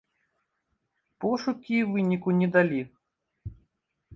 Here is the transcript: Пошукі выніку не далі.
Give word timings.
Пошукі 1.25 1.77
выніку 1.91 2.29
не 2.41 2.47
далі. 2.57 2.81